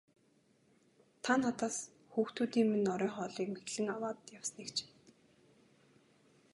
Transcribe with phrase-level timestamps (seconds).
[1.23, 1.77] Та надаас
[2.13, 4.93] хүүхдүүдийн минь оройн хоолыг мэхлэн аваад явсныг чинь.